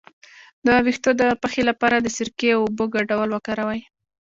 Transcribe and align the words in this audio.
د 0.65 0.67
ویښتو 0.85 1.09
د 1.21 1.23
پخې 1.41 1.61
لپاره 1.69 1.97
د 1.99 2.07
سرکې 2.17 2.49
او 2.55 2.61
اوبو 2.65 2.85
ګډول 2.95 3.29
وکاروئ 3.31 3.81